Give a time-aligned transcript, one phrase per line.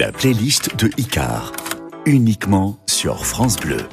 [0.00, 1.52] La playlist de Icar,
[2.06, 3.86] uniquement sur France Bleu.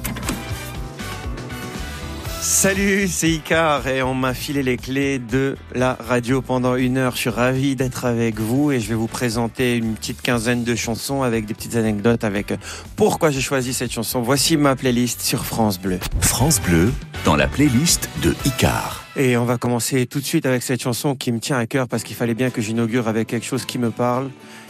[2.40, 7.16] Salut, c'est Icar et on m'a filé les clés de la radio pendant une heure.
[7.16, 10.75] Je suis ravi d'être avec vous et je vais vous présenter une petite quinzaine de
[10.75, 12.54] chansons avec des petites anecdotes avec
[12.96, 14.21] pourquoi j'ai choisi cette chanson.
[14.21, 16.00] Voici ma playlist sur France Bleu.
[16.21, 16.94] France Bleu,
[17.26, 19.04] dans la playlist de Icar.
[19.18, 21.89] Et on va commencer tout de suite avec cette chanson qui me tient à cœur
[21.89, 24.30] parce qu'il fallait bien que j'inaugure avec quelque chose qui me parle.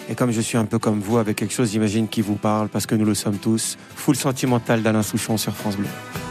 [0.09, 2.69] Et comme je suis un peu comme vous, avec quelque chose, j'imagine, qui vous parle,
[2.69, 5.87] parce que nous le sommes tous, full sentimental d'Alain Souchon sur France Bleu.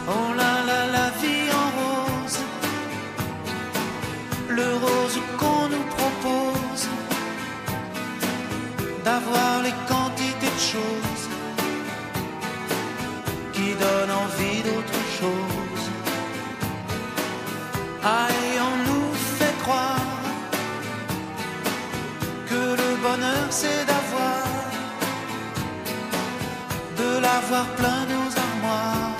[0.07, 2.39] Oh là là, la vie en rose,
[4.49, 6.87] le rose qu'on nous propose,
[9.05, 11.29] d'avoir les quantités de choses
[13.53, 15.83] qui donnent envie d'autre chose.
[18.03, 18.27] Ah,
[23.49, 24.43] c'est d'avoir,
[26.97, 29.15] de l'avoir plein nos armoires.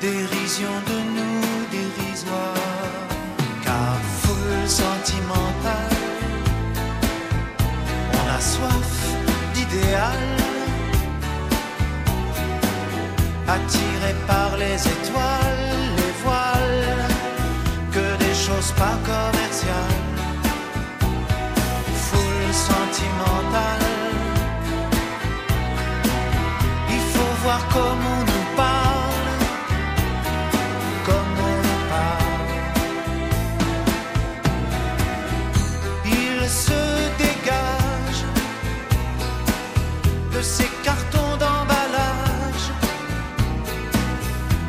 [0.00, 2.54] Dérision de nous dérisoire,
[3.64, 5.96] car foule sentimentale,
[8.18, 8.94] on a soif
[9.54, 10.22] d'idéal,
[13.48, 15.45] attiré par les étoiles,
[27.72, 29.30] comment on nous parle
[31.04, 32.50] comme on nous parle.
[36.04, 36.82] Il se
[37.18, 38.20] dégage
[40.34, 42.66] de ces cartons d'emballage,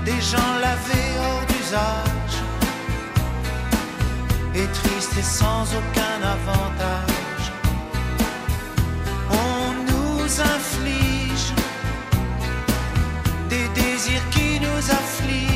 [0.06, 2.36] des gens lavés hors d'usage,
[4.54, 7.52] et tristes et sans aucun avantage.
[9.32, 10.77] On nous inflige
[13.98, 15.47] désirs qui nous affligent.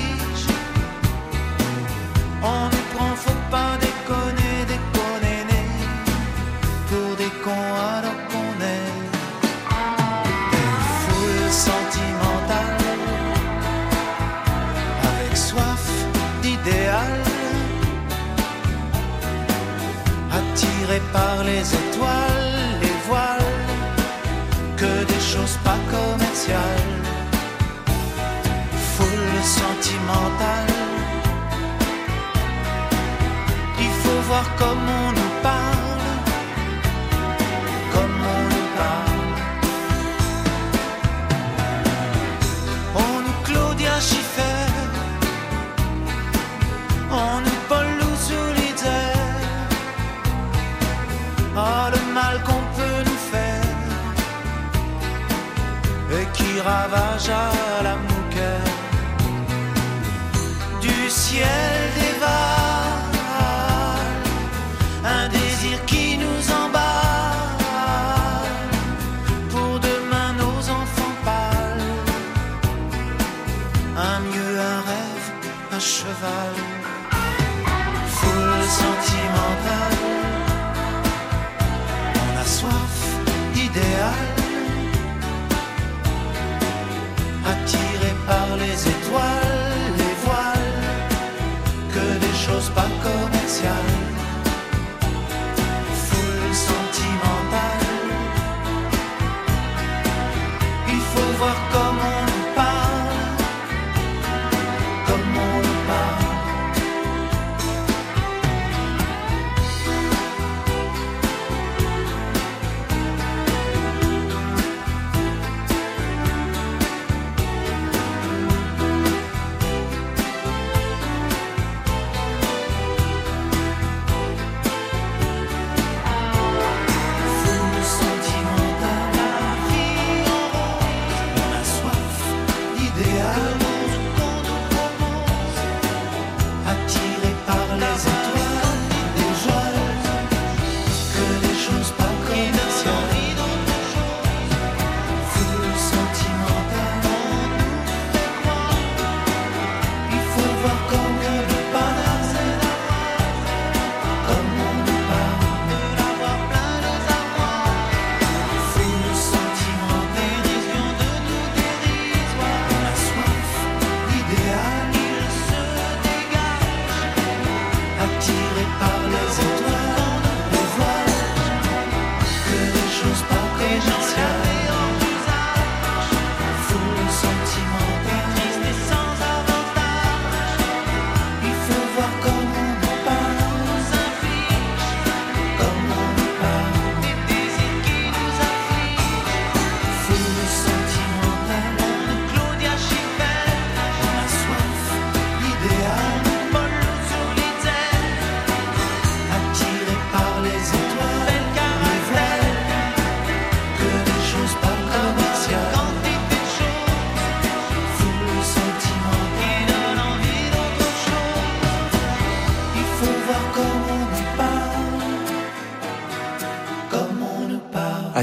[57.21, 57.60] 伤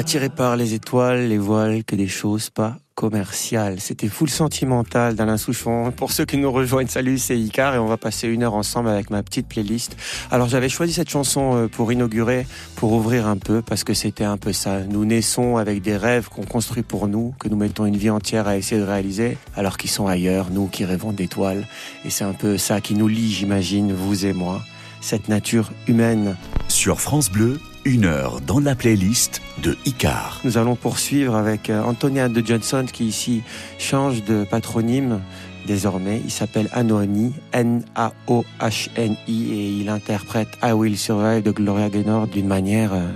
[0.08, 3.78] Attiré par les étoiles, les voiles, que des choses pas commerciales.
[3.78, 5.93] C'était full sentimental d'Alain Souchon.
[5.94, 8.88] Pour ceux qui nous rejoignent, salut, c'est Icar et on va passer une heure ensemble
[8.88, 9.99] avec ma petite playlist.
[10.31, 12.46] Alors j'avais choisi cette chanson euh, pour inaugurer,
[12.76, 14.81] pour ouvrir un peu, parce que c'était un peu ça.
[14.81, 18.49] Nous naissons avec des rêves qu'on construit pour nous, que nous mettons une vie entière
[18.49, 21.66] à essayer de réaliser, alors qu'ils sont ailleurs, nous qui rêvons d'étoiles.
[22.06, 24.62] Et c'est un peu ça qui nous lie, j'imagine, vous et moi,
[25.02, 26.34] cette nature humaine.
[26.69, 30.43] Sur France Bleu, une heure dans la playlist de Icar.
[30.44, 33.43] Nous allons poursuivre avec euh, Antonia de Johnson qui ici
[33.79, 35.20] change de patronyme
[35.67, 36.20] désormais.
[36.23, 42.93] Il s'appelle Anohni, N-A-O-H-N-I et il interprète I Will Survive de Gloria Gaynor d'une manière
[42.93, 43.08] euh,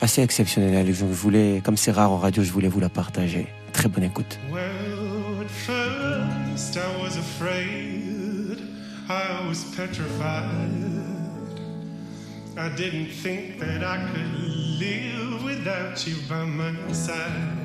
[0.00, 0.90] assez exceptionnelle.
[0.90, 3.46] Je voulais, comme c'est rare en radio, je voulais vous la partager.
[3.74, 4.38] Très bonne écoute.
[4.50, 4.62] Well,
[5.42, 8.58] at first I was afraid,
[9.10, 10.91] I was petrified.
[12.54, 14.34] I didn't think that I could
[14.78, 17.58] live without you by my side.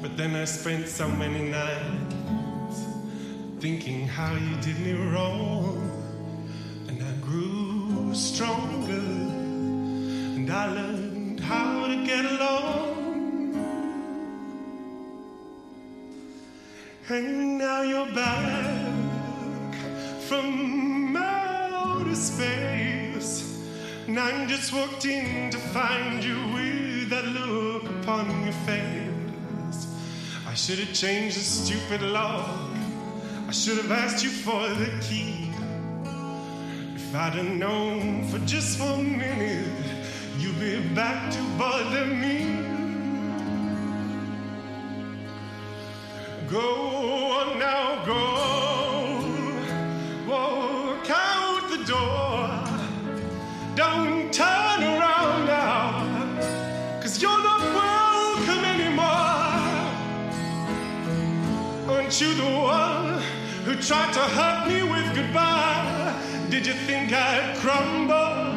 [0.00, 2.84] But then I spent so many nights
[3.58, 5.90] thinking how you did me wrong.
[6.86, 8.92] And I grew stronger,
[10.36, 12.94] and I learned how to get along.
[17.08, 19.74] And now you're back
[20.28, 22.93] from outer space.
[24.06, 29.86] And I'm just walked in to find you with that look upon your face.
[30.46, 32.50] I should have changed the stupid lock.
[33.48, 35.50] I should have asked you for the key.
[36.94, 39.66] If I'd have known for just one minute,
[40.38, 42.60] you'd be back to bother me.
[46.50, 48.63] Go on now, go.
[62.14, 63.20] Aren't you the one
[63.64, 66.14] who tried to hurt me with goodbye?
[66.48, 68.54] Did you think I'd crumble?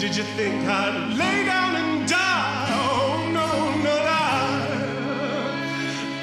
[0.00, 2.66] Did you think I'd lay down and die?
[2.82, 3.46] Oh no,
[3.86, 4.42] not I.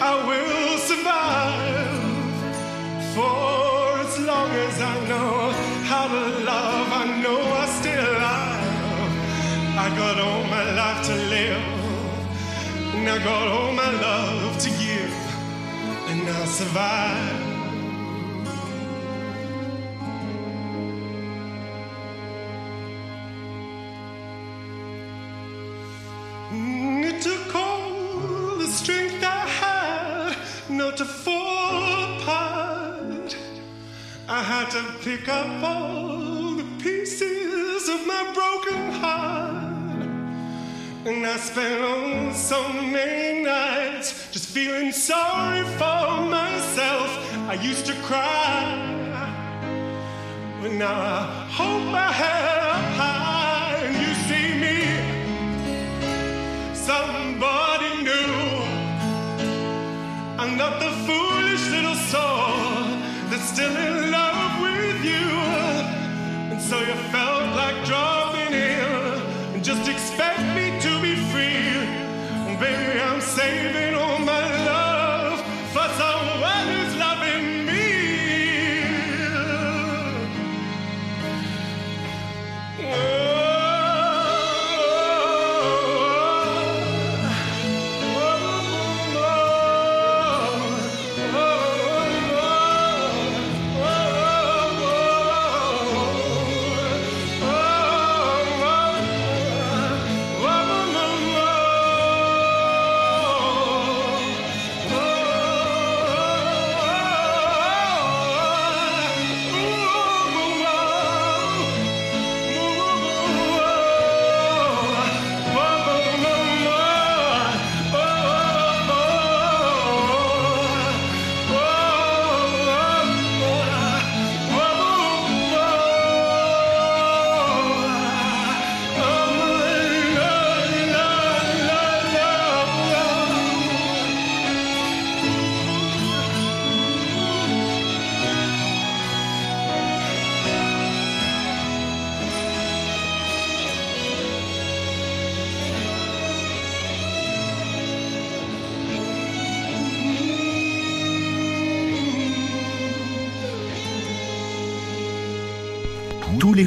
[0.02, 1.88] I will survive
[3.16, 5.54] for as long as I know
[5.88, 6.88] how to love.
[7.02, 9.08] I know I still alive.
[9.78, 11.64] I got all my life to live,
[12.94, 15.05] and I got all my love to give,
[16.45, 17.42] I'll survive.
[26.51, 30.38] Mm, It took all the strength I had
[30.70, 33.36] not to fall apart.
[34.27, 40.05] I had to pick up all the pieces of my broken heart.
[41.08, 46.07] And I spent oh, so many nights feeling sorry for
[46.39, 47.09] myself.
[47.51, 48.63] I used to cry.
[50.62, 51.24] But now I
[51.59, 54.77] hold my head up high and you see me
[56.74, 58.31] somebody new.
[60.41, 62.85] I'm not the foolish little soul
[63.29, 65.27] that's still in love with you.
[66.51, 69.12] And so you felt like dropping in
[69.53, 71.75] and just expect me to be free.
[72.47, 73.95] And baby, I'm saving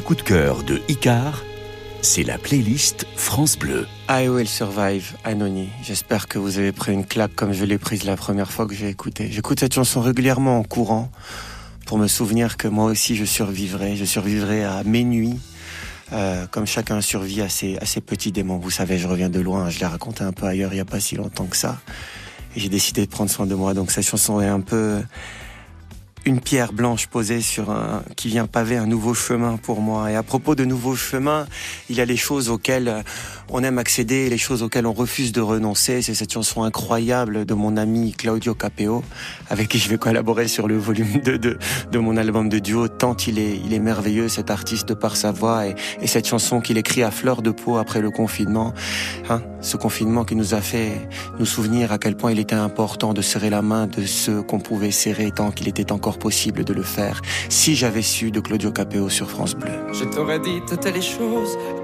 [0.09, 1.43] Coups de cœur de Icar
[2.01, 3.85] c'est la playlist France Bleu.
[4.09, 5.69] I Will Survive, Anony.
[5.83, 8.73] J'espère que vous avez pris une claque comme je l'ai prise la première fois que
[8.73, 9.29] j'ai écouté.
[9.31, 11.11] J'écoute cette chanson régulièrement en courant
[11.85, 13.95] pour me souvenir que moi aussi je survivrai.
[13.97, 15.39] Je survivrai à mes nuits,
[16.11, 18.57] euh, comme chacun survit à ses, à ses petits démons.
[18.57, 19.69] Vous savez, je reviens de loin.
[19.69, 21.79] Je l'ai raconté un peu ailleurs il n'y a pas si longtemps que ça.
[22.55, 23.75] Et j'ai décidé de prendre soin de moi.
[23.75, 25.03] Donc cette chanson est un peu
[26.25, 30.11] une pierre blanche posée sur un, qui vient paver un nouveau chemin pour moi.
[30.11, 31.47] Et à propos de nouveaux chemins,
[31.89, 33.03] il y a les choses auxquelles
[33.51, 36.01] on aime accéder les choses auxquelles on refuse de renoncer.
[36.01, 39.03] C'est cette chanson incroyable de mon ami Claudio Capeo,
[39.49, 41.57] avec qui je vais collaborer sur le volume 2 de,
[41.97, 42.87] mon album de duo.
[42.87, 46.61] Tant il est, il est merveilleux, cet artiste, par sa voix et, et cette chanson
[46.61, 48.73] qu'il écrit à fleur de peau après le confinement.
[49.29, 53.13] Hein, ce confinement qui nous a fait nous souvenir à quel point il était important
[53.13, 56.73] de serrer la main de ceux qu'on pouvait serrer tant qu'il était encore possible de
[56.73, 57.21] le faire.
[57.49, 59.71] Si j'avais su de Claudio Capeo sur France Bleu.
[59.93, 61.57] Je t'aurais dit toutes les choses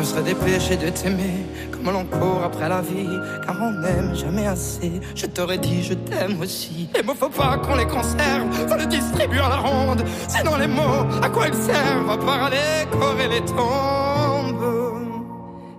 [0.00, 4.14] Je me serais dépêché de t'aimer comme l'on court après la vie, car on n'aime
[4.16, 4.92] jamais assez.
[5.14, 6.88] Je t'aurais dit je t'aime aussi.
[6.94, 10.02] Les mots faut pas qu'on les conserve, faut les distribuer à la ronde.
[10.26, 12.50] Sinon les mots, à quoi ils servent À part
[12.90, 14.64] corps et les tombes.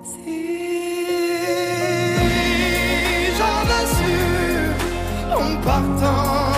[0.04, 0.52] Si
[3.40, 6.51] j'avais su en partant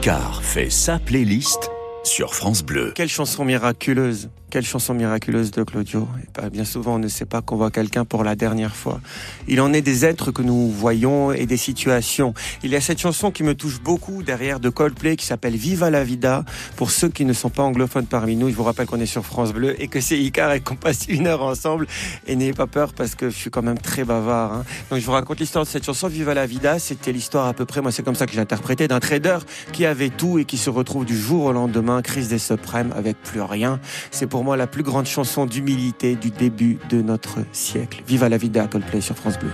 [0.00, 1.70] Icar fait sa playlist
[2.04, 2.92] sur France Bleu.
[2.94, 6.06] Quelle chanson miraculeuse quelle chanson miraculeuse de Claudio.
[6.52, 9.00] Bien souvent, on ne sait pas qu'on voit quelqu'un pour la dernière fois.
[9.48, 12.34] Il en est des êtres que nous voyons et des situations.
[12.62, 15.88] Il y a cette chanson qui me touche beaucoup derrière de Coldplay qui s'appelle Viva
[15.88, 16.44] la Vida.
[16.76, 19.24] Pour ceux qui ne sont pas anglophones parmi nous, je vous rappelle qu'on est sur
[19.24, 21.86] France Bleu et que c'est Icar et qu'on passe une heure ensemble.
[22.26, 24.52] Et n'ayez pas peur parce que je suis quand même très bavard.
[24.52, 24.64] hein.
[24.90, 26.78] Donc je vous raconte l'histoire de cette chanson Viva la Vida.
[26.78, 29.38] C'était l'histoire à peu près, moi c'est comme ça que j'ai interprété, d'un trader
[29.72, 33.16] qui avait tout et qui se retrouve du jour au lendemain, crise des subprimes avec
[33.22, 33.78] plus rien.
[34.10, 38.02] C'est pour moi la plus grande chanson d'humilité du début de notre siècle.
[38.06, 39.50] Viva la Vida, Coldplay sur France Bleu.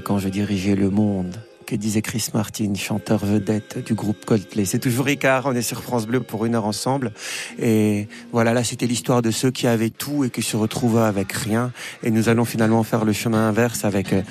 [0.00, 1.36] Quand je dirigeais le monde.
[1.66, 4.64] Que disait Chris Martin, chanteur vedette du groupe Coldplay.
[4.64, 7.12] C'est toujours Ricard, on est sur France Bleu pour une heure ensemble.
[7.58, 11.32] Et voilà, là c'était l'histoire de ceux qui avaient tout et qui se retrouvaient avec
[11.32, 11.72] rien.
[12.04, 14.22] Et nous allons finalement faire le chemin inverse avec euh,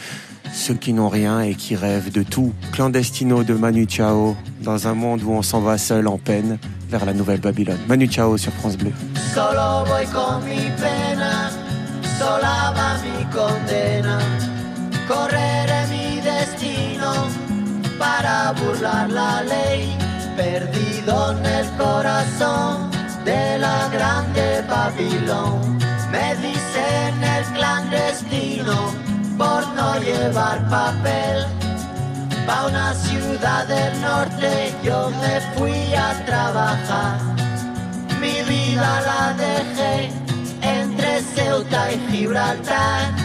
[0.54, 2.54] ceux qui n'ont rien et qui rêvent de tout.
[2.72, 6.58] Clandestino de Manu Chao, dans un monde où on s'en va seul en peine
[6.90, 7.80] vers la nouvelle Babylone.
[7.90, 8.94] Manu Chao sur France Bleu.
[9.34, 10.56] Solo voy con mi
[12.18, 14.55] sola va mi condena.
[15.08, 17.14] Correré mi destino
[18.00, 19.96] para burlar la ley,
[20.36, 22.90] perdido en el corazón
[23.24, 25.78] de la grande Babilón.
[26.12, 28.92] Me dicen el clandestino
[29.38, 31.46] por no llevar papel.
[32.48, 37.20] Pa' una ciudad del norte yo me fui a trabajar.
[38.20, 40.10] Mi vida la dejé
[40.62, 43.25] entre Ceuta y Gibraltar.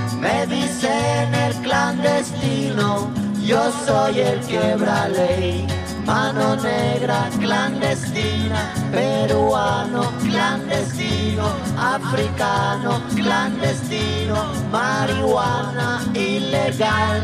[0.21, 3.11] Me dicen el clandestino,
[3.43, 5.65] yo soy el quiebra ley.
[6.05, 14.35] Mano negra clandestina, peruano clandestino, africano clandestino,
[14.71, 17.23] marihuana ilegal.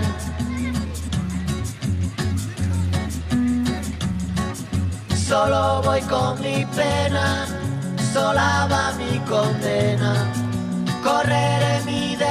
[5.16, 7.46] Solo voy con mi pena,
[8.12, 10.14] sola va mi condena.
[11.04, 11.77] Correré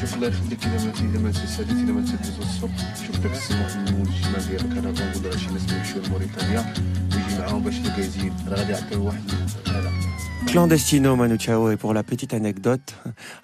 [0.00, 2.94] شوف الله يخليك اذا ما إذا ما تسالي إذا ما تدوز الصبح.
[3.06, 6.74] شوف داك في المول الشمال ديالك أنا كنقول راه شي ناس يمشيو لموريتانيا
[7.14, 8.32] ويجي معاهم باش تلقى يزيد.
[8.48, 9.22] راه غادي يعطيو واحد
[9.66, 9.97] هذا.
[10.50, 12.94] Clandestino Manu Chao et pour la petite anecdote,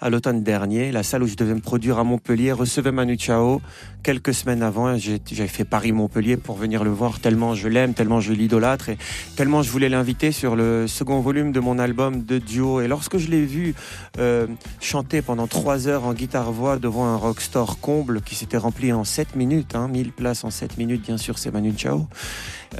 [0.00, 3.60] à l'automne dernier, la salle où je devais me produire à Montpellier recevait Manu Chao.
[4.02, 8.32] Quelques semaines avant, j'avais fait Paris-Montpellier pour venir le voir tellement je l'aime, tellement je
[8.32, 8.96] l'idolâtre et
[9.36, 12.80] tellement je voulais l'inviter sur le second volume de mon album de duo.
[12.80, 13.74] Et lorsque je l'ai vu
[14.18, 14.46] euh,
[14.80, 19.36] chanter pendant trois heures en guitare-voix devant un rockstore comble qui s'était rempli en 7
[19.36, 22.06] minutes, hein, 1000 places en 7 minutes, bien sûr, c'est Manu Chao.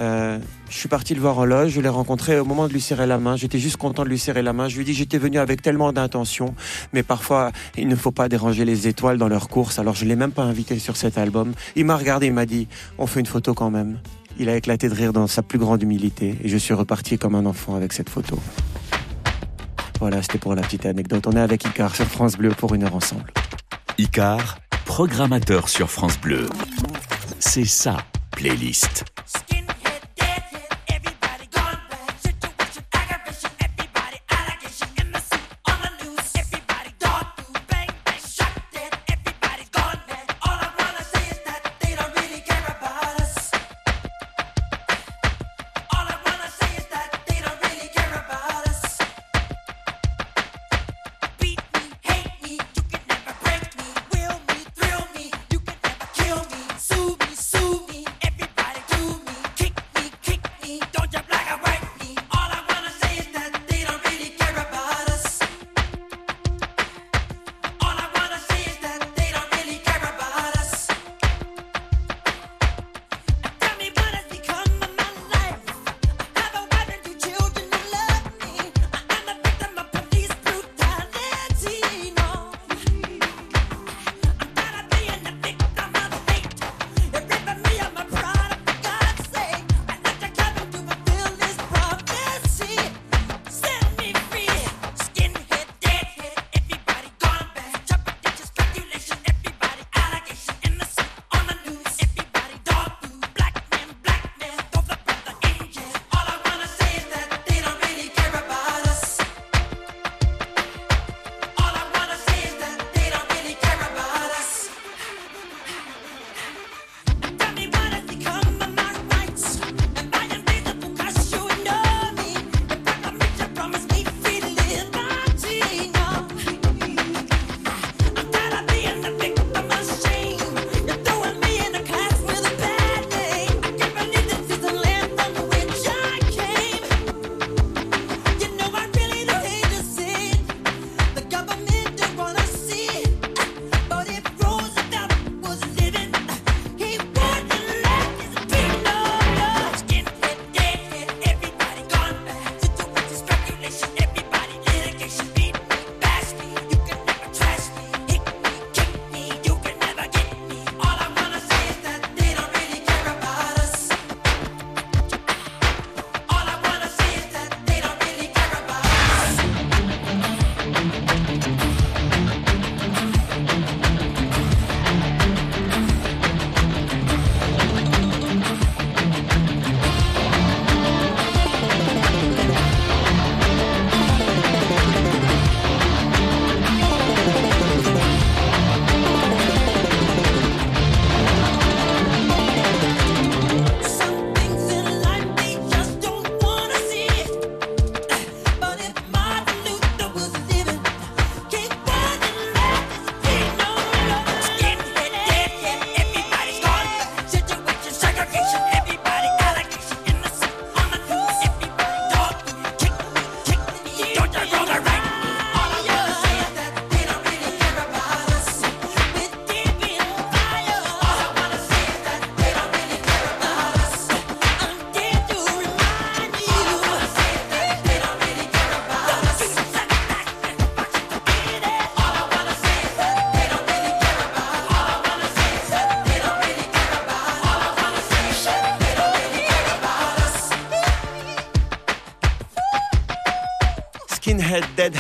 [0.01, 2.81] Euh, je suis parti le voir en loge, je l'ai rencontré au moment de lui
[2.81, 3.37] serrer la main.
[3.37, 4.69] J'étais juste content de lui serrer la main.
[4.69, 6.55] Je lui dis j'étais venu avec tellement d'intentions,
[6.93, 9.79] mais parfois il ne faut pas déranger les étoiles dans leur course.
[9.79, 11.53] Alors je l'ai même pas invité sur cet album.
[11.77, 12.67] Il m'a regardé, il m'a dit
[12.99, 13.99] on fait une photo quand même.
[14.39, 17.37] Il a éclaté de rire dans sa plus grande humilité et je suis reparti comme
[17.37, 18.39] un enfant avec cette photo.
[20.01, 21.27] Voilà, c'était pour la petite anecdote.
[21.29, 23.33] On est avec Icar sur France Bleu pour une heure ensemble.
[23.97, 26.49] Icar, programmateur sur France Bleu.
[27.39, 27.99] C'est ça,
[28.33, 29.14] playlist.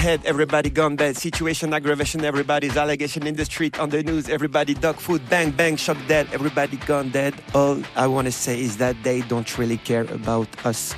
[0.05, 1.17] Deadhead, everybody gone bad.
[1.17, 5.77] Situation, aggravation, everybody's allegation in the street, on the news, everybody dog food, bang, bang,
[5.79, 7.33] shock dead, everybody gone dead.
[7.55, 10.95] All I want to say is that they don't really care about us.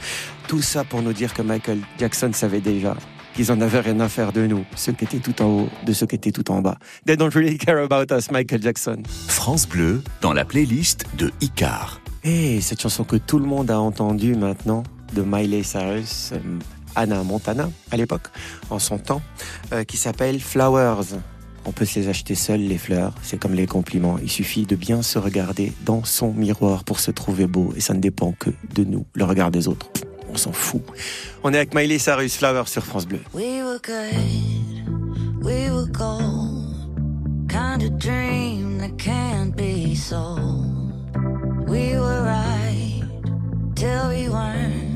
[0.48, 2.96] Tout ça pour nous dire que Michael Jackson savait déjà
[3.34, 5.92] qu'ils en avaient rien à faire de nous, ceux qui étaient tout en haut, de
[5.92, 6.76] ceux qui étaient tout en bas.
[7.06, 9.04] They don't really care about us, Michael Jackson.
[9.28, 12.00] France Bleu dans la playlist de Icar.
[12.24, 14.82] Et cette chanson que tout le monde a entendue maintenant,
[15.14, 16.38] de Miley Cyrus, euh,
[16.96, 18.28] Anna Montana, à l'époque,
[18.70, 19.22] en son temps,
[19.72, 21.18] euh, qui s'appelle Flowers.
[21.66, 23.12] On peut se les acheter seuls, les fleurs.
[23.22, 24.18] C'est comme les compliments.
[24.22, 27.72] Il suffit de bien se regarder dans son miroir pour se trouver beau.
[27.76, 29.04] Et ça ne dépend que de nous.
[29.14, 29.88] Le regard des autres,
[30.32, 30.82] on s'en fout.
[31.42, 33.20] On est avec Miley Cyrus, Flowers sur France Bleu.
[33.34, 36.64] We were good, we were gold.
[37.48, 40.66] Kind of dream that can't be sold.
[41.66, 43.02] We were right
[43.74, 44.95] till we weren't.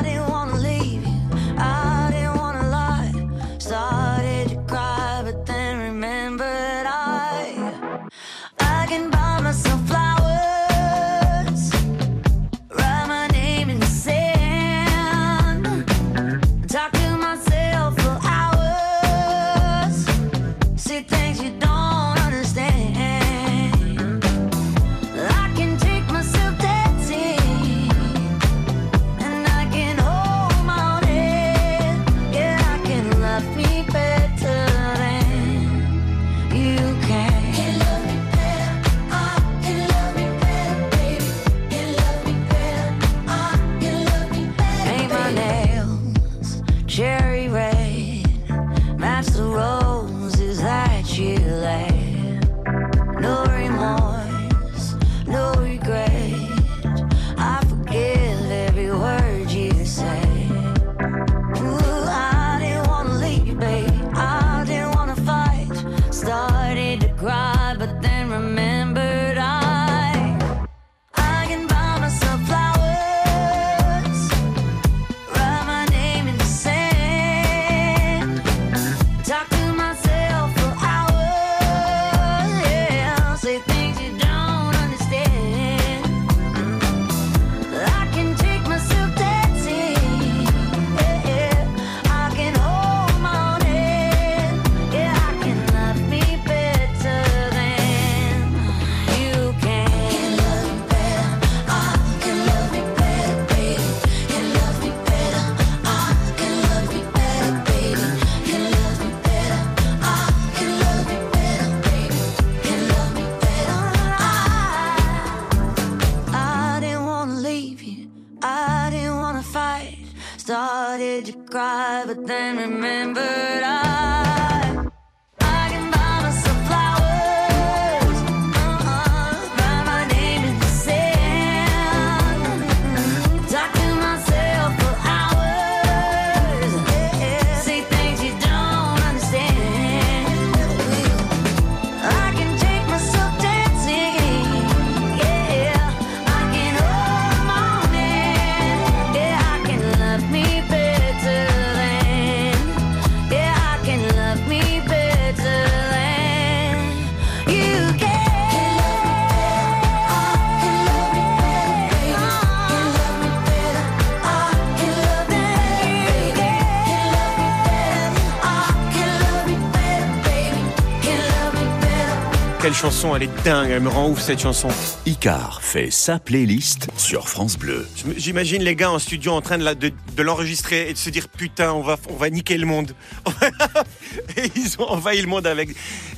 [173.01, 174.67] chanson, elle est dingue, elle me rend ouf cette chanson.
[175.07, 177.87] Icar fait sa playlist sur France Bleu.
[178.15, 181.09] J'imagine les gars en studio en train de, la- de, de l'enregistrer et de se
[181.09, 182.91] dire putain, on va, on va niquer le monde.
[184.37, 185.69] et ils ont envahi le monde avec.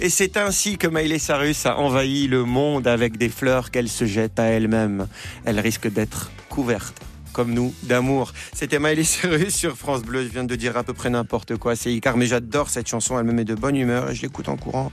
[0.02, 4.04] Et c'est ainsi que Miley Cyrus a envahi le monde avec des fleurs qu'elle se
[4.06, 5.08] jette à elle-même.
[5.46, 7.00] Elle risque d'être couverte.
[7.34, 8.32] Comme nous, d'amour.
[8.54, 10.24] C'était Miley Cyrus sur France Bleu.
[10.24, 11.76] Je viens de dire à peu près n'importe quoi.
[11.76, 13.20] C'est Icar, mais j'adore cette chanson.
[13.20, 14.92] Elle me met de bonne humeur et je l'écoute en courant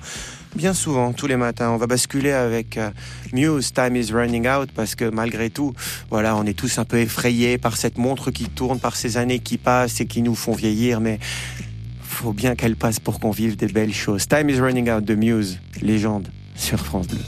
[0.54, 1.70] bien souvent, tous les matins.
[1.70, 2.90] On va basculer avec euh,
[3.32, 5.74] Muse, Time is Running Out, parce que malgré tout,
[6.10, 9.38] voilà, on est tous un peu effrayés par cette montre qui tourne, par ces années
[9.38, 11.18] qui passent et qui nous font vieillir, mais
[12.02, 14.26] faut bien qu'elle passe pour qu'on vive des belles choses.
[14.26, 17.18] Time is Running Out de Muse, légende sur France Bleu.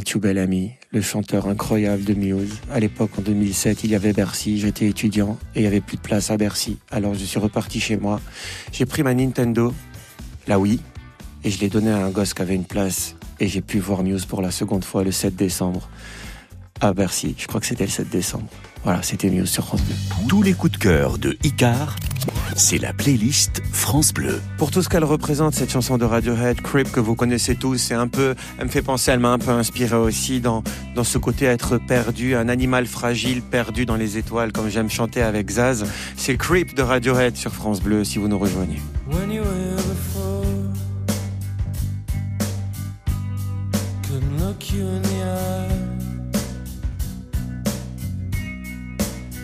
[0.00, 2.54] Matthew Bellamy, le chanteur incroyable de Muse.
[2.72, 5.98] À l'époque, en 2007, il y avait Bercy, j'étais étudiant et il y avait plus
[5.98, 6.78] de place à Bercy.
[6.90, 8.18] Alors je suis reparti chez moi.
[8.72, 9.74] J'ai pris ma Nintendo,
[10.46, 10.80] la Wii,
[11.44, 13.14] et je l'ai donnée à un gosse qui avait une place.
[13.40, 15.90] Et j'ai pu voir Muse pour la seconde fois le 7 décembre
[16.80, 17.34] à Bercy.
[17.36, 18.48] Je crois que c'était le 7 décembre.
[18.84, 19.94] Voilà, c'était Muse sur France Bleu.
[20.30, 21.96] Tous les coups de cœur de Icar,
[22.56, 24.40] c'est la playlist France Bleu.
[24.58, 27.94] Pour tout ce qu'elle représente, cette chanson de Radiohead, Creep, que vous connaissez tous, c'est
[27.94, 30.62] un peu, elle me fait penser, elle m'a un peu inspiré aussi dans,
[30.94, 35.22] dans ce côté être perdu, un animal fragile perdu dans les étoiles, comme j'aime chanter
[35.22, 35.84] avec Zaz.
[36.16, 38.80] C'est Creep de Radiohead sur France Bleu, si vous nous rejoignez.
[39.10, 40.44] when you were before.
[44.04, 45.68] Couldn't look you in the eye.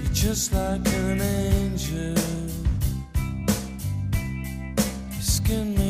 [0.02, 2.14] You're just like an angel.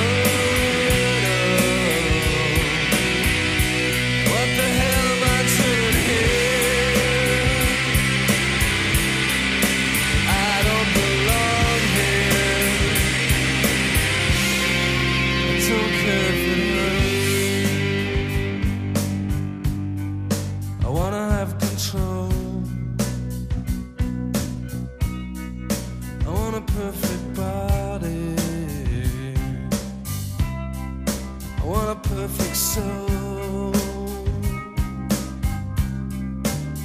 [0.00, 0.39] world.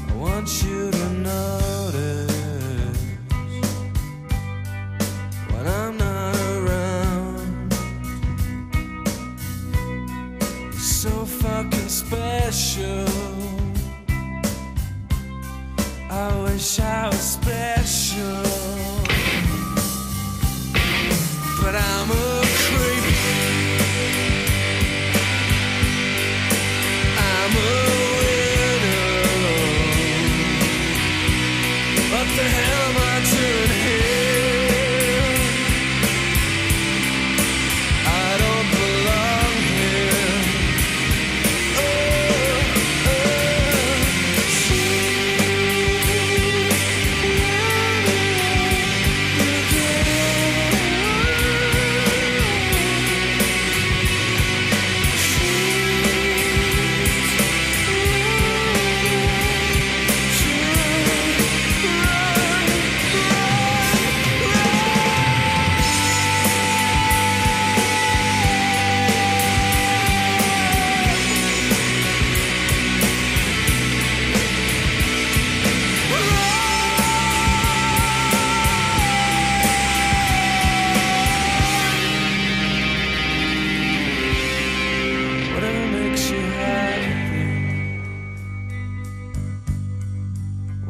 [0.09, 0.94] I want you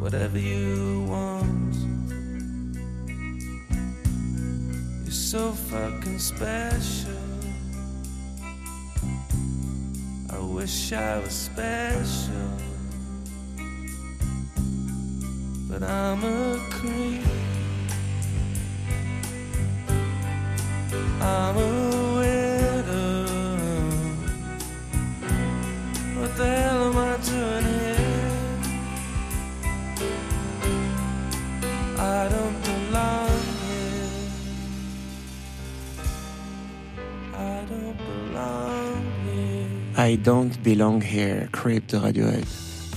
[0.06, 1.74] whatever you want.
[5.02, 7.10] You're so fucking special.
[10.30, 12.52] I wish I was special,
[15.68, 17.24] but I'm a creep.
[21.20, 23.26] I'm a widow.
[26.20, 26.65] What the
[40.08, 42.44] I Don't Belong Here, Creep de Radiohead.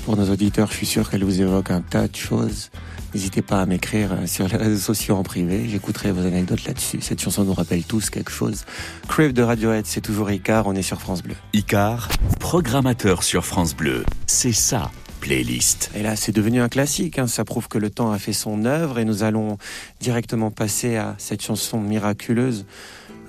[0.05, 2.69] Pour nos auditeurs, je suis sûr qu'elle vous évoque un tas de choses.
[3.15, 6.99] N'hésitez pas à m'écrire euh, sur les réseaux sociaux en privé, j'écouterai vos anecdotes là-dessus.
[7.01, 8.63] Cette chanson nous rappelle tous quelque chose.
[9.07, 11.33] Creep de Radiohead, c'est toujours Icar, on est sur France Bleu.
[11.53, 14.05] Icar, programmateur sur France Bleu.
[14.27, 15.89] C'est ça, playlist.
[15.95, 17.25] Et là, c'est devenu un classique, hein.
[17.25, 19.57] ça prouve que le temps a fait son œuvre et nous allons
[19.99, 22.67] directement passer à cette chanson miraculeuse.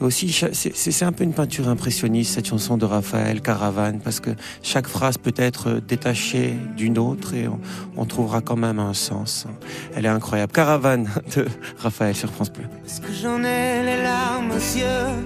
[0.00, 4.30] Aussi, c'est- un peu une peinture impressionniste, cette chanson de Raphaël Caravane, parce que
[4.62, 7.60] chaque phrase peut être détachée d'une autre et on,
[7.98, 9.46] on trouvera quand même un sens.
[9.94, 10.52] Elle est incroyable.
[10.52, 11.46] Caravane de
[11.78, 12.64] Raphaël sur France Bleu.
[12.86, 15.24] Est-ce que j'en ai les larmes aux yeux?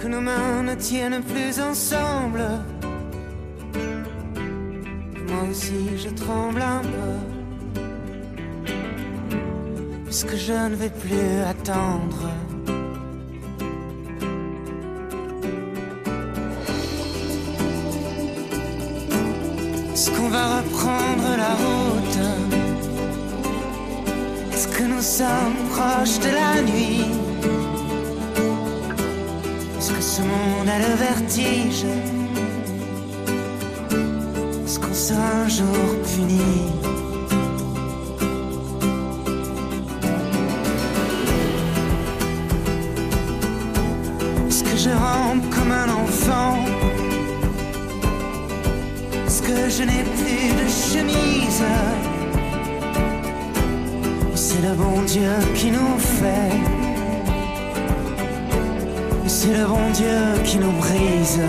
[0.00, 2.42] Que nos mains ne tiennent plus ensemble?
[5.28, 7.41] Moi aussi je tremble un peu.
[10.14, 12.28] Puisque je ne vais plus attendre.
[19.94, 22.20] Est-ce qu'on va reprendre la route?
[24.52, 27.06] Est-ce que nous sommes proches de la nuit?
[29.78, 31.86] Est-ce que ce monde a le vertige?
[34.66, 36.81] Est-ce qu'on sera un jour puni?
[49.78, 51.64] Je n'ai plus de chemise.
[54.34, 56.52] C'est le bon Dieu qui nous fait.
[59.26, 61.40] C'est le bon Dieu qui nous brise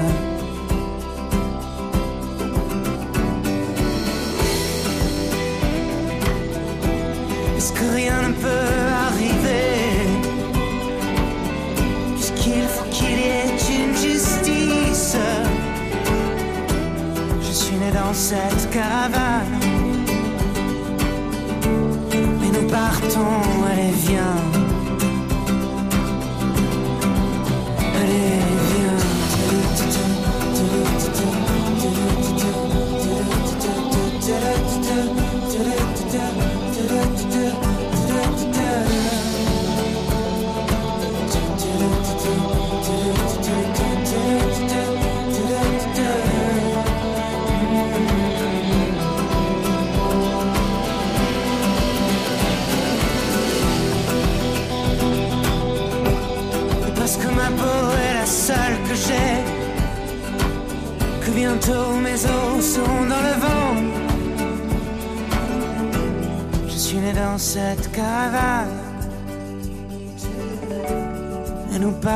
[18.73, 19.22] cette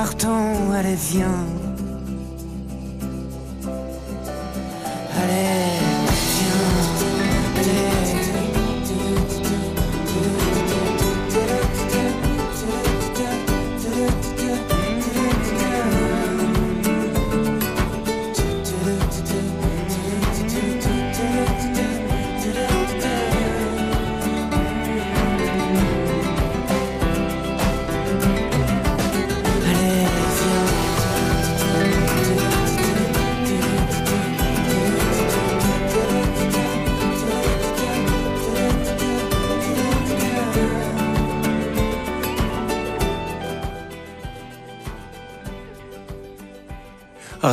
[0.08, 1.57] partons, allez viens.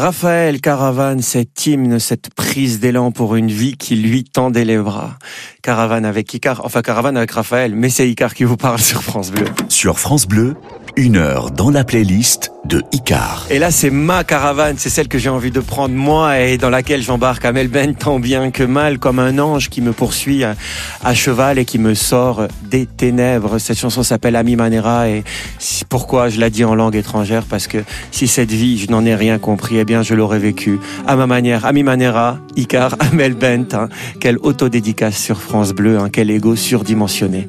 [0.05, 5.17] Raphaël Caravane, cet hymne, cette prise d'élan pour une vie qui lui tendait les bras.
[5.63, 9.31] Caravane avec Icar, enfin Caravane avec Raphaël, mais c'est Icar qui vous parle sur France
[9.31, 9.47] Bleu.
[9.71, 10.57] Sur France Bleu,
[10.97, 13.47] une heure dans la playlist de Icar.
[13.51, 16.71] Et là, c'est ma caravane, c'est celle que j'ai envie de prendre moi et dans
[16.71, 20.55] laquelle j'embarque Amel Ben tant bien que mal, comme un ange qui me poursuit à,
[21.03, 23.59] à cheval et qui me sort des ténèbres.
[23.59, 25.25] Cette chanson s'appelle Ami Manera et
[25.89, 27.45] pourquoi je la dis en langue étrangère?
[27.45, 27.79] Parce que
[28.11, 31.27] si cette vie, je n'en ai rien compris, eh bien, je l'aurais vécue à ma
[31.27, 31.67] manière.
[31.67, 33.89] Ami Manera, Icar, Amel Bent, hein.
[34.21, 36.09] quelle autodédicace sur France Bleu, hein.
[36.11, 37.49] quel ego surdimensionné.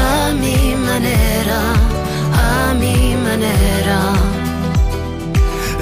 [0.00, 1.62] A mi manera,
[2.46, 4.02] a mi manera.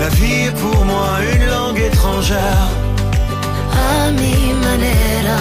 [0.00, 2.68] La vie est pour moi une langue étrangère.
[3.72, 5.40] A mi manera,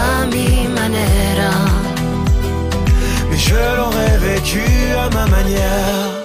[0.00, 1.54] a mi manera.
[3.30, 4.64] Mais je l'aurais vécu
[5.04, 6.22] à ma manière.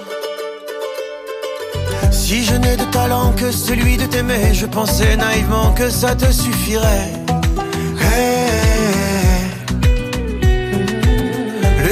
[2.10, 6.30] Si je n'ai de talent que celui de t'aimer, je pensais naïvement que ça te
[6.30, 7.27] suffirait.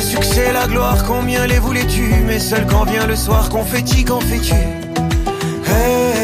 [0.07, 2.07] Succès, la gloire, combien les voulais-tu?
[2.27, 4.55] Mais seul quand vient le soir, confetti, qu'en fais-tu
[5.69, 6.17] Hey.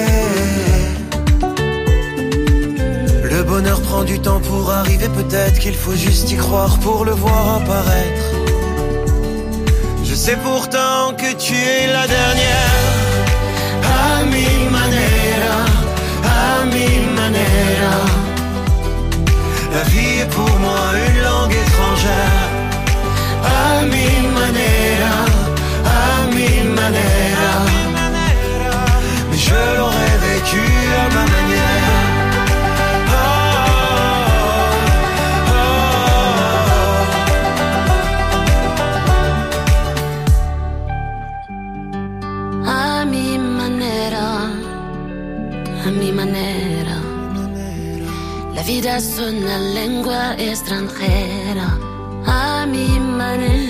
[3.24, 7.12] Le bonheur prend du temps pour arriver, peut-être qu'il faut juste y croire pour le
[7.12, 8.26] voir apparaître.
[10.05, 12.83] Je sais pourtant que tu es la dernière.
[14.33, 15.61] mi manera,
[16.39, 17.97] à mi manera.
[19.74, 21.11] La vie est pour moi une.
[23.83, 24.09] A mi
[24.39, 25.12] manera,
[25.99, 26.01] a
[26.35, 27.53] mi manera.
[29.28, 30.64] Mais je l'aurais vécu
[31.03, 31.91] à ma manière.
[46.01, 46.97] Mi manera.
[48.55, 51.68] La vida es una lengua extranjera.
[52.26, 53.61] A mi manera,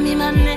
[0.00, 0.49] a mi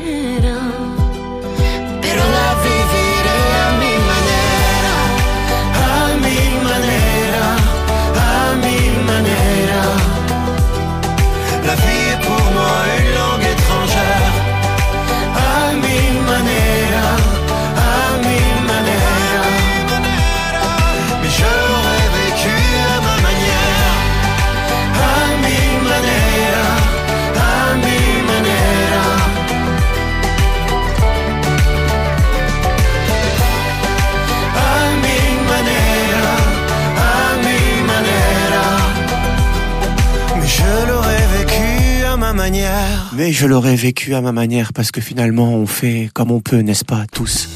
[43.16, 46.58] Mais je l'aurais vécu à ma manière parce que finalement on fait comme on peut,
[46.60, 47.48] n'est-ce pas, tous?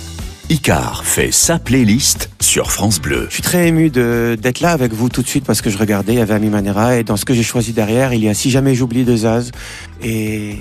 [0.50, 3.26] Icar fait sa playlist sur France Bleu.
[3.30, 5.78] Je suis très ému de- d'être là avec vous tout de suite parce que je
[5.78, 8.30] regardais, il y avait Ami Manera et dans ce que j'ai choisi derrière, il y
[8.30, 9.52] a Si jamais j'oublie de Zaz.
[10.04, 10.58] Et, et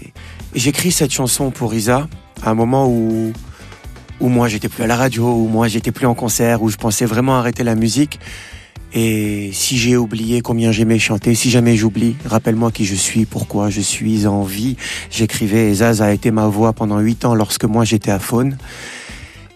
[0.55, 2.09] j'écris cette chanson pour Isa
[2.43, 3.33] à un moment où,
[4.21, 6.77] où moi j'étais plus à la radio, où moi j'étais plus en concert, où je
[6.77, 8.19] pensais vraiment arrêter la musique.
[8.93, 13.69] Et si j'ai oublié combien j'aimais chanter, si jamais j'oublie, rappelle-moi qui je suis, pourquoi
[13.69, 14.77] je suis en vie.
[15.11, 18.57] J'écrivais Zaz a été ma voix pendant huit ans lorsque moi j'étais à Faune.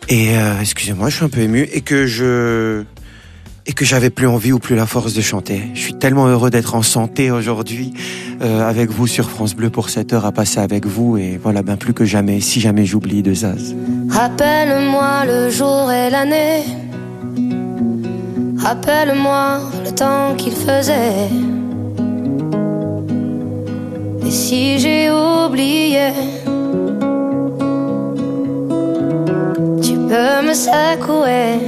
[0.08, 2.84] Et euh, excusez-moi, je suis un peu ému et que je
[3.66, 5.62] et que j'avais plus envie ou plus la force de chanter.
[5.74, 7.92] Je suis tellement heureux d'être en santé aujourd'hui
[8.42, 11.62] euh, avec vous sur France Bleu pour cette heure à passer avec vous et voilà,
[11.62, 13.74] ben plus que jamais, si jamais j'oublie de Zaz.
[14.08, 16.89] Rappelle-moi le jour et l'année.
[18.70, 21.28] Rappelle-moi le temps qu'il faisait.
[24.24, 26.12] Et si j'ai oublié,
[29.82, 31.58] tu peux me secouer.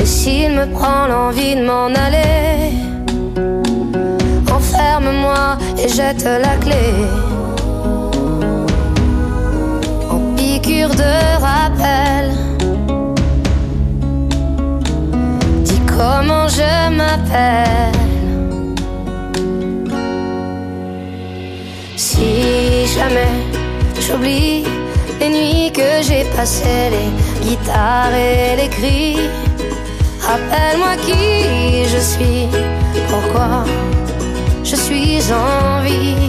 [0.00, 2.76] Et s'il me prend l'envie de m'en aller,
[4.52, 6.86] enferme-moi et jette la clé.
[10.08, 11.12] En piqûre de
[11.42, 12.47] rappel.
[15.98, 17.98] Comment je m'appelle.
[21.96, 23.34] Si jamais
[24.04, 24.64] j'oublie
[25.20, 27.10] les nuits que j'ai passées, les
[27.44, 29.16] guitares et les cris,
[30.28, 32.46] rappelle-moi qui je suis,
[33.10, 33.64] pourquoi
[34.70, 36.28] je suis en vie.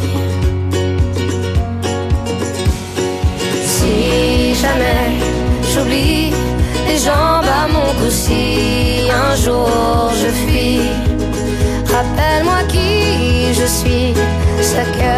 [3.73, 5.05] Si jamais
[5.71, 6.38] j'oublie
[6.89, 10.81] les jambes à mon cou, si un jour je fuis,
[11.93, 14.13] rappelle-moi qui je suis,
[14.71, 15.15] ce que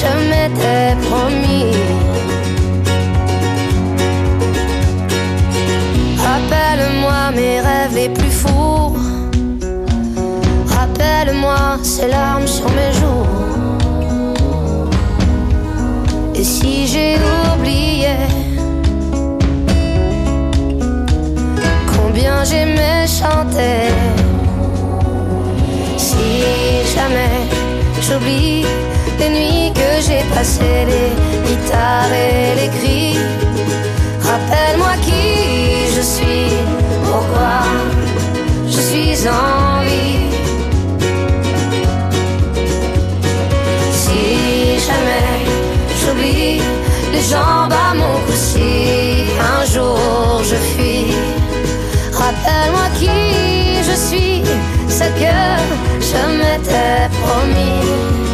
[0.00, 1.72] je m'étais promis.
[6.26, 8.96] Rappelle-moi mes rêves les plus fous.
[10.76, 13.26] Rappelle-moi ces larmes sur mes joues.
[16.34, 17.16] Et si j'ai
[17.52, 18.19] oublié
[22.44, 23.92] j'aimais chanter,
[25.96, 26.16] si
[26.94, 27.36] jamais
[28.00, 28.64] j'oublie
[29.18, 31.10] les nuits que j'ai passées, les
[31.46, 33.18] guitares et les cris,
[34.20, 36.48] rappelle-moi qui je suis,
[37.04, 37.60] pourquoi
[38.66, 40.30] je suis en vie.
[43.92, 44.20] Si
[44.86, 45.28] jamais
[46.00, 46.62] j'oublie
[47.12, 49.24] les jambes à mon cou, si
[49.54, 50.89] un jour je fuis,
[52.44, 54.42] rappelle-moi qui je suis,
[54.88, 55.34] ce que
[56.00, 58.29] je m'étais promis.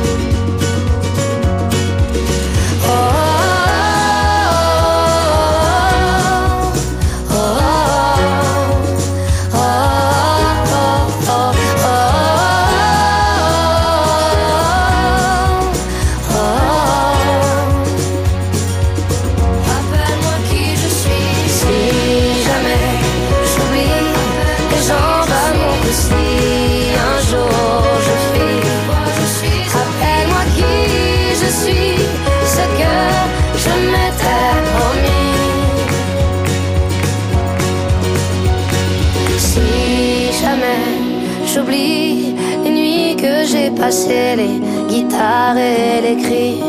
[45.54, 46.60] Et les cris.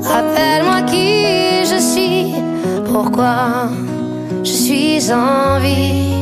[0.00, 2.32] Rappelle-moi qui je suis,
[2.86, 3.68] pourquoi
[4.42, 6.14] je suis en vie.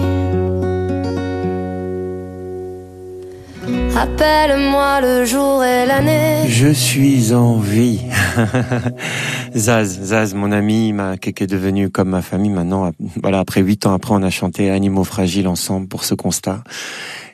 [3.97, 6.49] Appelle-moi le jour et l'année.
[6.49, 8.01] Je suis en vie.
[9.55, 12.91] Zaz, Zaz, mon ami, ma, qui est devenu comme ma famille maintenant.
[13.23, 16.65] Voilà, après huit ans après, on a chanté Animaux fragiles ensemble pour ce constat.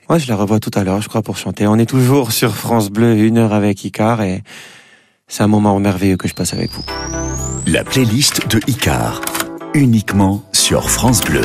[0.09, 1.67] Moi, je la revois tout à l'heure, je crois, pour chanter.
[1.67, 4.43] On est toujours sur France Bleu, une heure avec Icar et
[5.27, 6.83] c'est un moment merveilleux que je passe avec vous.
[7.67, 9.21] La playlist de Icar.
[9.75, 11.43] Uniquement sur France Bleu.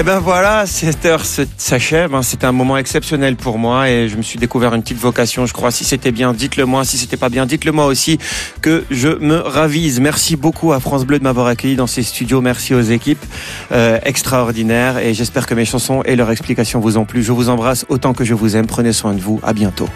[0.00, 2.14] Eh ben voilà, cette heure s'achève.
[2.14, 2.22] hein.
[2.22, 5.44] C'était un moment exceptionnel pour moi et je me suis découvert une petite vocation.
[5.44, 6.84] Je crois, si c'était bien, dites-le moi.
[6.84, 8.16] Si c'était pas bien, dites-le moi aussi.
[8.62, 9.98] Que je me ravise.
[9.98, 12.40] Merci beaucoup à France Bleu de m'avoir accueilli dans ces studios.
[12.40, 13.24] Merci aux équipes
[13.72, 17.24] euh, extraordinaires et j'espère que mes chansons et leurs explications vous ont plu.
[17.24, 18.68] Je vous embrasse autant que je vous aime.
[18.68, 19.40] Prenez soin de vous.
[19.42, 19.88] À bientôt.